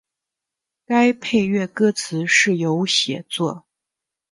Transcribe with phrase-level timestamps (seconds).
[0.83, 3.67] 该配乐歌词是由写作。